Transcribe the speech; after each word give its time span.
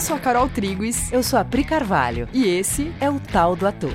Eu 0.00 0.02
sou 0.02 0.16
a 0.16 0.18
Carol 0.18 0.48
Triguis. 0.48 1.12
Eu 1.12 1.22
sou 1.22 1.38
a 1.38 1.44
Pri 1.44 1.62
Carvalho. 1.62 2.26
E 2.32 2.46
esse 2.46 2.90
é 3.02 3.10
o 3.10 3.20
Tal 3.20 3.54
do 3.54 3.66
Ator. 3.66 3.92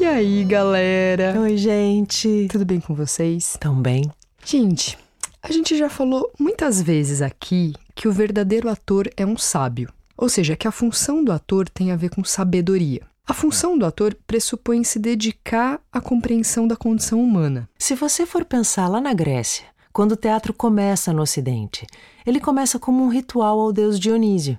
E 0.00 0.06
aí, 0.06 0.42
galera? 0.44 1.38
Oi, 1.38 1.54
gente. 1.58 2.48
Tudo 2.50 2.64
bem 2.64 2.80
com 2.80 2.94
vocês? 2.94 3.58
Tão 3.60 3.74
bem. 3.74 4.10
Gente, 4.42 4.98
a 5.42 5.52
gente 5.52 5.76
já 5.76 5.90
falou 5.90 6.32
muitas 6.38 6.80
vezes 6.80 7.20
aqui 7.20 7.74
que 7.94 8.08
o 8.08 8.12
verdadeiro 8.12 8.70
ator 8.70 9.06
é 9.18 9.26
um 9.26 9.36
sábio. 9.36 9.92
Ou 10.16 10.30
seja, 10.30 10.56
que 10.56 10.66
a 10.66 10.72
função 10.72 11.22
do 11.22 11.30
ator 11.30 11.68
tem 11.68 11.92
a 11.92 11.96
ver 11.96 12.08
com 12.08 12.24
sabedoria. 12.24 13.02
A 13.24 13.32
função 13.32 13.78
do 13.78 13.86
ator 13.86 14.16
pressupõe 14.26 14.82
se 14.82 14.98
dedicar 14.98 15.80
à 15.92 16.00
compreensão 16.00 16.66
da 16.66 16.74
condição 16.74 17.22
humana. 17.22 17.68
Se 17.78 17.94
você 17.94 18.26
for 18.26 18.44
pensar 18.44 18.88
lá 18.88 19.00
na 19.00 19.14
Grécia, 19.14 19.64
quando 19.92 20.12
o 20.12 20.16
teatro 20.16 20.52
começa 20.52 21.12
no 21.12 21.22
Ocidente, 21.22 21.86
ele 22.26 22.40
começa 22.40 22.80
como 22.80 23.04
um 23.04 23.08
ritual 23.08 23.60
ao 23.60 23.72
deus 23.72 24.00
Dionísio. 24.00 24.58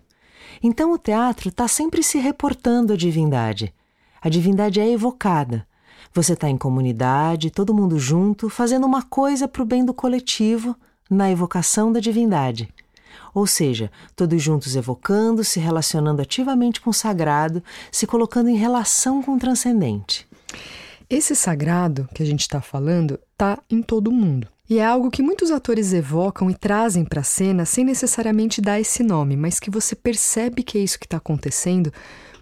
Então 0.61 0.93
o 0.93 0.97
teatro 0.97 1.49
está 1.49 1.67
sempre 1.67 2.01
se 2.01 2.17
reportando 2.17 2.93
à 2.93 2.95
divindade. 2.95 3.73
A 4.21 4.29
divindade 4.29 4.79
é 4.79 4.89
evocada. 4.89 5.67
Você 6.13 6.31
está 6.31 6.49
em 6.49 6.57
comunidade, 6.57 7.51
todo 7.51 7.73
mundo 7.73 7.99
junto, 7.99 8.49
fazendo 8.49 8.85
uma 8.85 9.01
coisa 9.01 9.45
para 9.45 9.61
o 9.61 9.65
bem 9.65 9.83
do 9.83 9.93
coletivo, 9.93 10.73
na 11.09 11.29
evocação 11.29 11.91
da 11.91 11.99
divindade. 11.99 12.73
Ou 13.33 13.47
seja, 13.47 13.91
todos 14.15 14.41
juntos 14.41 14.75
evocando, 14.75 15.43
se 15.43 15.59
relacionando 15.59 16.21
ativamente 16.21 16.81
com 16.81 16.89
o 16.89 16.93
sagrado, 16.93 17.63
se 17.91 18.07
colocando 18.07 18.49
em 18.49 18.55
relação 18.55 19.21
com 19.21 19.35
o 19.35 19.39
transcendente. 19.39 20.27
Esse 21.09 21.35
sagrado 21.35 22.07
que 22.13 22.23
a 22.23 22.25
gente 22.25 22.41
está 22.41 22.61
falando 22.61 23.19
está 23.33 23.59
em 23.69 23.81
todo 23.81 24.11
mundo. 24.11 24.47
E 24.69 24.79
é 24.79 24.85
algo 24.85 25.11
que 25.11 25.21
muitos 25.21 25.51
atores 25.51 25.91
evocam 25.93 26.49
e 26.49 26.55
trazem 26.55 27.03
para 27.03 27.19
a 27.19 27.23
cena 27.23 27.65
sem 27.65 27.83
necessariamente 27.83 28.61
dar 28.61 28.79
esse 28.79 29.03
nome, 29.03 29.35
mas 29.35 29.59
que 29.59 29.69
você 29.69 29.93
percebe 29.93 30.63
que 30.63 30.77
é 30.77 30.81
isso 30.81 30.97
que 30.97 31.05
está 31.05 31.17
acontecendo 31.17 31.91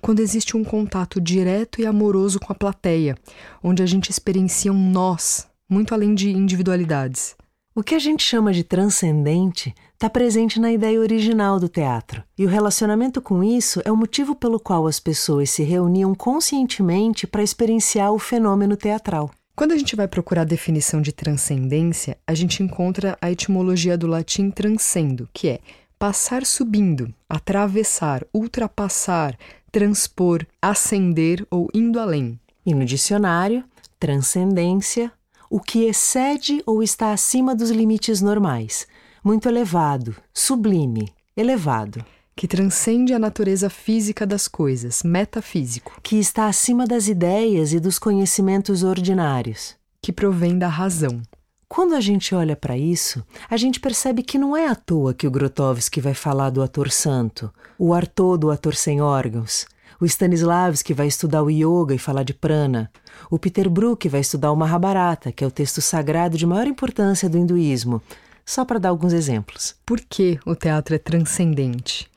quando 0.02 0.20
existe 0.20 0.56
um 0.56 0.64
contato 0.64 1.20
direto 1.20 1.82
e 1.82 1.86
amoroso 1.86 2.40
com 2.40 2.52
a 2.52 2.56
plateia, 2.56 3.16
onde 3.64 3.84
a 3.84 3.86
gente 3.86 4.10
experiencia 4.10 4.72
um 4.72 4.92
nós, 4.92 5.48
muito 5.70 5.94
além 5.94 6.16
de 6.16 6.32
individualidades. 6.32 7.36
O 7.74 7.82
que 7.82 7.96
a 7.96 8.00
gente 8.00 8.22
chama 8.22 8.52
de 8.52 8.66
transcendente 8.66 9.74
está 9.94 10.10
presente 10.10 10.60
na 10.60 10.74
ideia 10.74 11.00
original 11.00 11.58
do 11.58 11.70
teatro, 11.70 12.22
e 12.38 12.46
o 12.46 12.50
relacionamento 12.50 13.22
com 13.22 13.42
isso 13.42 13.82
é 13.86 13.92
o 13.92 13.96
motivo 13.96 14.36
pelo 14.36 14.60
qual 14.60 14.88
as 14.88 15.00
pessoas 15.00 15.52
se 15.52 15.64
reuniam 15.64 16.14
conscientemente 16.14 17.26
para 17.26 17.42
experienciar 17.42 18.12
o 18.12 18.20
fenômeno 18.20 18.76
teatral. 18.76 19.32
Quando 19.56 19.72
a 19.72 19.78
gente 19.78 19.96
vai 19.96 20.06
procurar 20.06 20.42
a 20.42 20.46
definição 20.46 21.02
de 21.02 21.14
transcendência, 21.14 22.18
a 22.28 22.34
gente 22.34 22.62
encontra 22.62 23.18
a 23.22 23.32
etimologia 23.32 23.98
do 23.98 24.06
latim 24.06 24.52
transcendo, 24.52 25.30
que 25.32 25.48
é 25.48 25.60
passar 25.98 26.46
subindo, 26.46 27.14
atravessar, 27.30 28.26
ultrapassar, 28.34 29.38
transpor, 29.72 30.46
ascender 30.62 31.48
ou 31.50 31.70
indo 31.74 32.02
além. 32.02 32.38
E 32.66 32.74
no 32.74 32.84
dicionário, 32.84 33.64
transcendência, 33.98 35.10
o 35.52 35.60
que 35.60 35.84
excede 35.84 36.64
ou 36.66 36.82
está 36.82 37.12
acima 37.12 37.54
dos 37.54 37.72
limites 37.72 38.22
normais, 38.22 38.88
muito 39.22 39.50
elevado, 39.50 40.16
sublime, 40.34 41.14
elevado. 41.36 42.06
Que 42.34 42.48
transcende 42.48 43.14
a 43.14 43.20
natureza 43.20 43.70
física 43.70 44.26
das 44.26 44.48
coisas, 44.48 45.04
metafísico. 45.04 46.00
Que 46.02 46.16
está 46.16 46.48
acima 46.48 46.88
das 46.88 47.10
ideias 47.10 47.74
e 47.74 47.82
dos 47.82 48.00
conhecimentos 48.00 48.82
ordinários. 48.82 49.76
Que 50.02 50.14
provém 50.14 50.58
da 50.58 50.70
razão. 50.70 51.22
Quando 51.68 51.96
a 51.96 52.00
gente 52.00 52.34
olha 52.34 52.56
para 52.56 52.78
isso, 52.78 53.22
a 53.50 53.58
gente 53.58 53.82
percebe 53.82 54.24
que 54.24 54.38
não 54.38 54.56
é 54.56 54.68
à 54.68 54.76
toa 54.76 55.14
que 55.14 55.28
o 55.28 55.32
Grotowski 55.32 56.00
vai 56.00 56.14
falar 56.14 56.50
do 56.50 56.64
ator 56.64 56.90
santo, 56.90 57.54
o 57.78 57.94
Artaud 57.94 58.40
do 58.40 58.50
ator 58.50 58.74
sem 58.74 59.02
órgãos, 59.02 59.66
o 60.02 60.06
Stanislavski 60.06 60.96
vai 60.96 61.06
estudar 61.06 61.44
o 61.44 61.50
yoga 61.52 61.94
e 61.94 62.00
falar 62.00 62.24
de 62.24 62.34
prana, 62.34 62.92
o 63.30 63.38
Peter 63.38 63.70
Brook 63.70 64.10
vai 64.10 64.22
estudar 64.22 64.52
o 64.52 64.56
Mahabharata, 64.56 65.32
que 65.32 65.44
é 65.44 65.48
o 65.48 65.52
texto 65.52 65.80
sagrado 65.80 66.40
de 66.40 66.48
maior 66.48 66.66
importância 66.66 67.30
do 67.30 67.38
hinduísmo, 67.38 68.02
só 68.44 68.66
para 68.66 68.80
dar 68.80 68.90
alguns 68.90 69.14
exemplos. 69.14 69.76
Por 69.86 70.02
que 70.02 70.40
o 70.44 70.56
teatro 70.56 70.96
é 70.96 70.98
transcendente? 70.98 72.10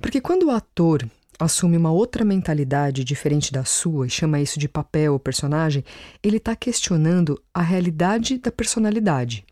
Porque 0.00 0.22
quando 0.22 0.44
o 0.44 0.50
ator 0.50 1.06
assume 1.38 1.76
uma 1.76 1.92
outra 1.92 2.24
mentalidade 2.24 3.04
diferente 3.04 3.52
da 3.52 3.64
sua 3.64 4.06
e 4.06 4.10
chama 4.10 4.40
isso 4.40 4.58
de 4.58 4.66
papel 4.66 5.12
ou 5.12 5.18
personagem, 5.18 5.84
ele 6.22 6.38
está 6.38 6.56
questionando 6.56 7.40
a 7.52 7.60
realidade 7.60 8.38
da 8.38 8.50
personalidade. 8.50 9.44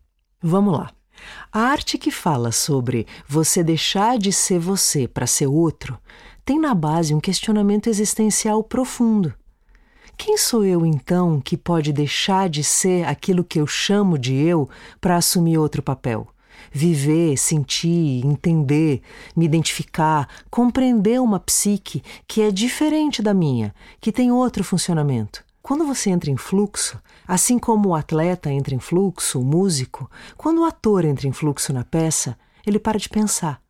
Vamos 0.43 0.72
lá. 0.72 0.95
A 1.53 1.60
arte 1.60 1.99
que 1.99 2.10
fala 2.10 2.53
sobre 2.53 3.06
você 3.27 3.62
deixar 3.62 4.19
de 4.19 4.32
ser 4.32 4.59
você 4.59 5.09
para 5.09 5.27
ser 5.27 5.47
outro 5.47 5.99
tem 6.44 6.60
na 6.60 6.75
base 6.75 7.15
um 7.15 7.21
questionamento 7.21 7.88
existencial 7.88 8.62
profundo. 8.62 9.34
Quem 10.16 10.38
sou 10.38 10.65
eu 10.65 10.87
então 10.87 11.41
que 11.41 11.56
pode 11.56 11.93
deixar 11.93 12.49
de 12.49 12.65
ser 12.65 13.05
aquilo 13.05 13.44
que 13.44 13.60
eu 13.60 13.66
chamo 13.66 14.19
de 14.19 14.34
eu 14.34 14.69
para 15.00 15.16
assumir 15.16 15.59
outro 15.59 15.82
papel? 15.82 16.28
viver, 16.72 17.37
sentir, 17.37 18.25
entender, 18.25 19.00
me 19.34 19.44
identificar, 19.44 20.28
compreender 20.50 21.21
uma 21.21 21.41
psique 21.41 22.03
que 22.26 22.43
é 22.43 22.50
diferente 22.50 23.22
da 23.22 23.32
minha, 23.32 23.75
que 24.00 24.12
tem 24.12 24.31
outro 24.31 24.65
funcionamento. 24.65 25.45
Quando 25.66 25.84
você 25.84 26.10
entra 26.10 26.31
em 26.31 26.37
fluxo, 26.37 26.97
assim 27.27 27.59
como 27.59 27.88
o 27.88 27.94
atleta 27.97 28.53
entra 28.53 28.72
em 28.72 28.78
fluxo, 28.78 29.41
o 29.41 29.44
músico, 29.44 30.09
quando 30.37 30.60
o 30.60 30.65
ator 30.65 31.04
entra 31.04 31.27
em 31.27 31.32
fluxo 31.32 31.72
na 31.72 31.82
peça, 31.82 32.38
ele 32.65 32.78
para 32.78 33.00
de 33.00 33.09
pensar. 33.09 33.60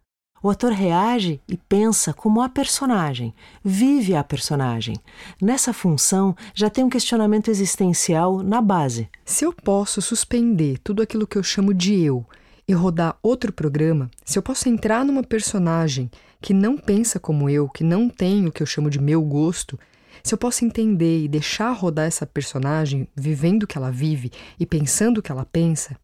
O 0.43 0.51
ator 0.51 0.73
reage 0.73 1.41
e 1.49 1.57
pensa 1.57 2.13
como 2.13 2.43
a 2.43 2.51
personagem, 2.51 3.35
vive 3.65 4.15
a 4.15 4.23
personagem. 4.23 4.95
Nessa 5.41 5.73
função 5.73 6.37
já 6.53 6.69
tem 6.69 6.85
um 6.85 6.91
questionamento 6.91 7.51
existencial 7.51 8.43
na 8.43 8.61
base. 8.61 9.09
Se 9.25 9.47
eu 9.47 9.53
posso 9.55 10.03
suspender 10.03 10.77
tudo 10.85 11.01
aquilo 11.01 11.27
que 11.27 11.39
eu 11.39 11.43
chamo 11.43 11.73
de 11.73 11.99
eu 11.99 12.27
e 12.69 12.75
rodar 12.75 13.17
outro 13.23 13.51
programa, 13.55 14.11
se 14.23 14.39
eu 14.39 14.43
posso 14.43 14.69
entrar 14.69 15.03
numa 15.03 15.23
personagem 15.23 16.11
que 16.43 16.53
não 16.53 16.77
pensa 16.77 17.19
como 17.19 17.49
eu, 17.49 17.71
que 17.71 17.83
não 17.83 18.11
tem 18.11 18.47
o 18.47 18.53
que 18.53 18.63
eu 18.63 18.67
chamo 18.67 18.91
de 18.91 19.01
meu 19.01 19.23
gosto, 19.23 19.79
se 20.23 20.35
eu 20.35 20.39
posso 20.39 20.65
entender 20.65 21.25
e 21.25 21.29
deixar 21.29 21.71
rodar 21.73 22.07
essa 22.07 22.27
personagem 22.27 23.09
vivendo 23.15 23.63
o 23.63 23.67
que 23.67 23.79
ela 23.79 23.91
vive 23.91 24.31
e 24.59 24.67
pensando 24.67 25.19
o 25.19 25.23
que 25.23 25.31
ela 25.31 25.45
pensa, 25.45 25.97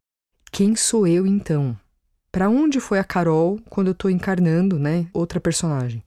quem 0.50 0.76
sou 0.76 1.06
eu 1.06 1.26
então? 1.26 1.76
Para 2.30 2.48
onde 2.48 2.80
foi 2.80 2.98
a 2.98 3.04
Carol 3.04 3.58
quando 3.68 3.88
eu 3.88 3.92
estou 3.92 4.10
encarnando, 4.10 4.78
né, 4.78 5.06
outra 5.12 5.40
personagem? 5.40 6.02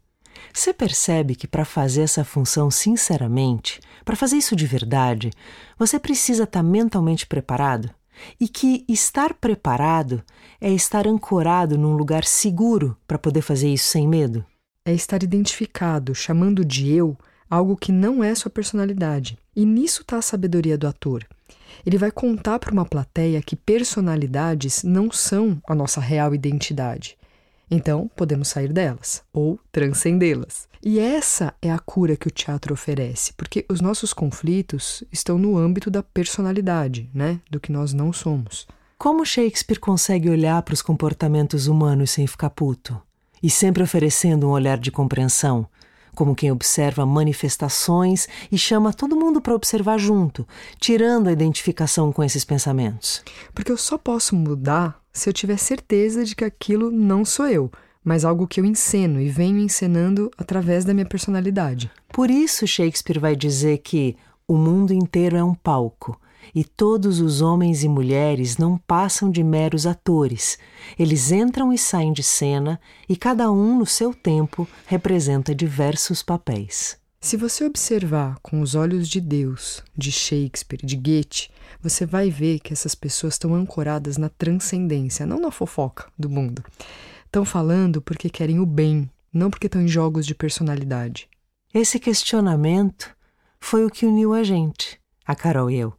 Você 0.54 0.74
percebe 0.74 1.36
que 1.36 1.48
para 1.48 1.64
fazer 1.64 2.02
essa 2.02 2.24
função 2.24 2.70
sinceramente, 2.70 3.80
para 4.04 4.16
fazer 4.16 4.38
isso 4.38 4.56
de 4.56 4.66
verdade, 4.66 5.32
você 5.78 6.00
precisa 6.00 6.44
estar 6.44 6.60
tá 6.60 6.64
mentalmente 6.64 7.26
preparado? 7.26 7.90
e 8.40 8.48
que 8.48 8.86
estar 8.88 9.34
preparado 9.34 10.24
é 10.60 10.70
estar 10.72 11.08
ancorado 11.08 11.78
num 11.78 11.96
lugar 11.96 12.24
seguro 12.24 12.98
para 13.08 13.18
poder 13.18 13.42
fazer 13.42 13.70
isso 13.70 13.90
sem 13.90 14.08
medo. 14.08 14.46
É 14.86 14.94
estar 14.94 15.24
identificado, 15.24 16.14
chamando 16.14 16.64
de 16.64 16.92
eu 16.92 17.18
algo 17.50 17.78
que 17.78 17.92
não 17.92 18.24
é 18.24 18.34
sua 18.36 18.52
personalidade. 18.52 19.38
E 19.56 19.66
nisso 19.66 20.02
está 20.02 20.18
a 20.18 20.22
sabedoria 20.22 20.78
do 20.78 20.88
ator. 20.88 21.26
Ele 21.86 21.98
vai 21.98 22.12
contar 22.12 22.60
para 22.60 22.72
uma 22.72 22.86
plateia 22.86 23.42
que 23.42 23.56
personalidades 23.56 24.84
não 24.84 25.12
são 25.12 25.62
a 25.68 25.76
nossa 25.76 26.02
real 26.02 26.34
identidade. 26.34 27.18
Então, 27.70 28.10
podemos 28.16 28.48
sair 28.48 28.72
delas 28.72 29.24
ou 29.34 29.60
transcendê-las. 29.72 30.68
E 30.84 31.00
essa 31.00 31.54
é 31.62 31.72
a 31.72 31.80
cura 31.80 32.16
que 32.16 32.28
o 32.28 32.32
teatro 32.32 32.74
oferece, 32.74 33.34
porque 33.34 33.66
os 33.68 33.82
nossos 33.82 34.14
conflitos 34.14 35.04
estão 35.12 35.38
no 35.38 35.58
âmbito 35.58 35.90
da 35.90 36.04
personalidade, 36.04 37.10
né, 37.14 37.40
do 37.50 37.60
que 37.60 37.72
nós 37.72 37.92
não 37.92 38.14
somos. 38.14 38.68
Como 38.98 39.26
Shakespeare 39.26 39.80
consegue 39.80 40.30
olhar 40.30 40.62
para 40.62 40.74
os 40.74 40.82
comportamentos 40.82 41.68
humanos 41.68 42.12
sem 42.12 42.28
ficar 42.28 42.52
puto? 42.52 43.00
E 43.42 43.50
sempre 43.50 43.84
oferecendo 43.84 44.48
um 44.48 44.52
olhar 44.52 44.78
de 44.78 44.92
compreensão, 44.92 45.68
como 46.16 46.34
quem 46.36 46.52
observa 46.52 47.06
manifestações 47.06 48.28
e 48.52 48.58
chama 48.58 48.94
todo 48.94 49.16
mundo 49.16 49.40
para 49.40 49.54
observar 49.54 50.00
junto, 50.00 50.48
tirando 50.80 51.28
a 51.28 51.32
identificação 51.32 52.12
com 52.12 52.24
esses 52.24 52.44
pensamentos. 52.44 53.22
Porque 53.54 53.72
eu 53.72 53.78
só 53.78 53.98
posso 53.98 54.36
mudar 54.36 55.00
se 55.14 55.30
eu 55.30 55.34
tiver 55.34 55.58
certeza 55.58 56.26
de 56.26 56.36
que 56.36 56.44
aquilo 56.44 56.90
não 56.90 57.24
sou 57.24 57.48
eu, 57.48 57.72
mas 58.04 58.26
algo 58.26 58.48
que 58.48 58.60
eu 58.60 58.66
enceno 58.66 59.22
e 59.22 59.30
venho 59.30 59.60
encenando 59.60 60.32
através 60.38 60.84
da 60.86 60.94
minha 60.94 61.06
personalidade. 61.06 61.92
Por 62.12 62.32
isso, 62.32 62.66
Shakespeare 62.66 63.20
vai 63.20 63.36
dizer 63.36 63.80
que 63.80 64.16
o 64.48 64.56
mundo 64.56 64.94
inteiro 64.94 65.36
é 65.36 65.44
um 65.44 65.54
palco 65.54 66.20
e 66.54 66.64
todos 66.64 67.20
os 67.20 67.42
homens 67.42 67.84
e 67.84 67.88
mulheres 67.88 68.58
não 68.58 68.78
passam 68.78 69.32
de 69.32 69.44
meros 69.44 69.86
atores. 69.86 70.58
Eles 70.98 71.32
entram 71.32 71.72
e 71.72 71.78
saem 71.78 72.14
de 72.14 72.24
cena 72.24 72.80
e 73.08 73.16
cada 73.16 73.52
um, 73.52 73.78
no 73.78 73.86
seu 73.86 74.14
tempo, 74.14 74.68
representa 74.86 75.56
diversos 75.56 76.22
papéis. 76.22 76.98
Se 77.26 77.38
você 77.38 77.66
observar 77.66 78.38
com 78.44 78.62
os 78.62 78.76
olhos 78.76 79.10
de 79.10 79.20
Deus, 79.20 79.84
de 79.98 80.12
Shakespeare, 80.12 80.86
de 80.86 80.96
Goethe, 80.96 81.50
você 81.82 82.06
vai 82.06 82.30
ver 82.30 82.60
que 82.60 82.72
essas 82.72 82.94
pessoas 82.94 83.34
estão 83.34 83.56
ancoradas 83.56 84.16
na 84.16 84.30
transcendência, 84.30 85.26
não 85.26 85.40
na 85.40 85.50
fofoca 85.50 86.08
do 86.18 86.30
mundo. 86.30 86.64
Estão 87.26 87.44
falando 87.44 88.02
porque 88.02 88.30
querem 88.30 88.60
o 88.60 88.66
bem, 88.66 89.10
não 89.34 89.50
porque 89.50 89.66
estão 89.66 89.82
em 89.82 89.88
jogos 89.88 90.26
de 90.26 90.36
personalidade. 90.36 91.28
Esse 91.74 92.00
questionamento 92.00 93.10
foi 93.60 93.84
o 93.84 93.90
que 93.90 94.06
uniu 94.06 94.34
a 94.34 94.44
gente, 94.44 95.00
a 95.26 95.36
Carol 95.36 95.70
e 95.72 95.78
eu. 95.78 95.94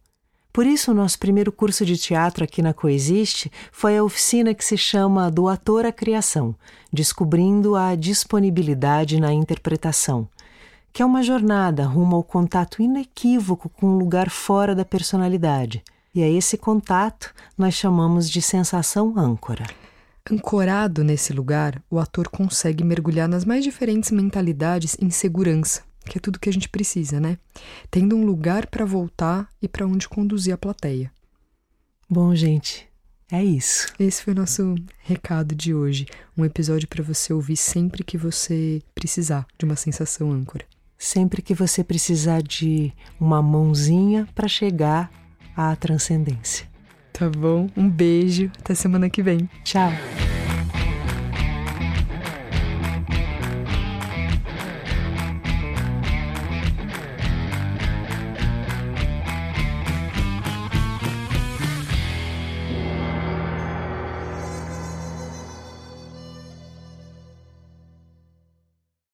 Por 0.57 0.65
isso, 0.65 0.89
o 0.89 0.95
nosso 0.95 1.19
primeiro 1.19 1.51
curso 1.51 1.85
de 1.85 1.95
teatro 1.97 2.43
aqui 2.43 2.63
na 2.63 2.73
Coexiste 2.73 3.51
foi 3.71 3.95
a 3.95 4.03
oficina 4.03 4.55
que 4.55 4.65
se 4.65 4.75
chama 4.75 5.29
Do 5.29 5.47
Ator 5.47 5.85
à 5.85 5.91
Criação, 5.91 6.55
descobrindo 6.91 7.75
a 7.75 7.93
disponibilidade 7.93 9.19
na 9.19 9.31
interpretação 9.31 10.27
que 10.91 11.03
é 11.03 11.05
uma 11.05 11.21
jornada 11.21 11.85
rumo 11.85 12.15
ao 12.15 12.23
contato 12.23 12.81
inequívoco 12.81 13.69
com 13.69 13.85
um 13.85 13.97
lugar 13.99 14.31
fora 14.31 14.73
da 14.73 14.83
personalidade. 14.83 15.83
E 16.15 16.23
a 16.23 16.27
esse 16.27 16.57
contato 16.57 17.35
nós 17.55 17.75
chamamos 17.75 18.27
de 18.27 18.41
sensação 18.41 19.13
âncora. 19.15 19.67
Ancorado 20.27 21.03
nesse 21.03 21.33
lugar, 21.33 21.79
o 21.87 21.99
ator 21.99 22.29
consegue 22.29 22.83
mergulhar 22.83 23.27
nas 23.29 23.45
mais 23.45 23.63
diferentes 23.63 24.09
mentalidades 24.09 24.97
em 24.99 25.11
segurança, 25.11 25.83
que 26.07 26.17
é 26.17 26.21
tudo 26.21 26.39
que 26.39 26.49
a 26.49 26.53
gente 26.53 26.69
precisa, 26.69 27.19
né? 27.19 27.37
Tendo 27.89 28.15
um 28.15 28.25
lugar 28.25 28.67
para 28.67 28.85
voltar 28.85 29.49
e 29.61 29.67
para 29.67 29.85
onde 29.85 30.07
conduzir 30.07 30.53
a 30.53 30.57
plateia. 30.57 31.11
Bom, 32.09 32.33
gente, 32.33 32.87
é 33.31 33.43
isso. 33.43 33.93
Esse 33.99 34.23
foi 34.23 34.33
o 34.33 34.37
nosso 34.37 34.75
recado 34.99 35.53
de 35.53 35.73
hoje. 35.73 36.05
Um 36.37 36.45
episódio 36.45 36.87
para 36.87 37.03
você 37.03 37.33
ouvir 37.33 37.57
sempre 37.57 38.03
que 38.03 38.17
você 38.17 38.81
precisar 38.95 39.45
de 39.57 39.65
uma 39.65 39.75
sensação 39.75 40.31
âncora 40.31 40.65
sempre 40.97 41.41
que 41.41 41.53
você 41.53 41.83
precisar 41.83 42.41
de 42.41 42.91
uma 43.19 43.41
mãozinha 43.41 44.27
para 44.33 44.47
chegar 44.47 45.11
à 45.55 45.75
transcendência. 45.75 46.65
Tá 47.13 47.29
bom? 47.29 47.69
Um 47.75 47.89
beijo. 47.89 48.51
Até 48.59 48.73
semana 48.73 49.09
que 49.09 49.21
vem. 49.21 49.49
Tchau. 49.63 49.91